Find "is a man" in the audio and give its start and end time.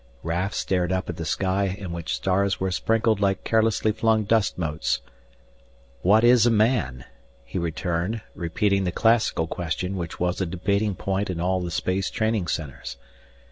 6.23-7.05